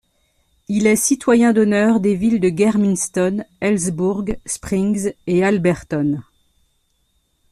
Il 0.67 0.87
est 0.87 0.95
citoyen 0.95 1.53
d'honneur 1.53 1.99
des 1.99 2.15
villes 2.15 2.39
de 2.39 2.49
Germiston, 2.49 3.45
Elsburg, 3.59 4.35
Springs 4.47 5.13
et 5.27 5.43
Alberton. 5.43 6.23